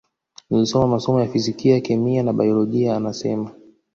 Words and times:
Nilisoma 0.49 0.87
masomo 0.87 1.19
ya 1.19 1.27
fizikia 1.27 1.81
kemia 1.81 2.23
na 2.23 2.33
baiolojia 2.33 2.95
anasema 2.95 3.51